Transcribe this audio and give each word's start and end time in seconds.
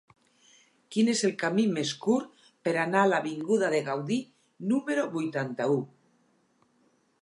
Quin 0.95 1.11
és 1.13 1.21
el 1.29 1.33
camí 1.43 1.65
més 1.75 1.91
curt 2.07 2.49
per 2.69 2.75
anar 2.87 3.05
a 3.05 3.11
l'avinguda 3.13 3.71
de 3.77 3.85
Gaudí 3.91 4.21
número 4.73 5.09
vuitanta-u? 5.17 5.83